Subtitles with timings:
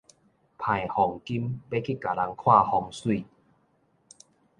[0.03, 0.23] 揹鳳金欲去共人
[2.29, 3.25] 看風水